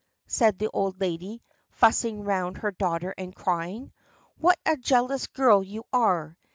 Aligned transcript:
said 0.25 0.57
the 0.57 0.67
old 0.73 0.99
lady, 0.99 1.43
fussing 1.69 2.23
round 2.23 2.57
her 2.57 2.71
daughter 2.71 3.13
and 3.19 3.35
crying. 3.35 3.91
"What 4.39 4.57
a 4.65 4.75
jealous 4.75 5.27
girl 5.27 5.61
you 5.61 5.83
are! 5.93 6.39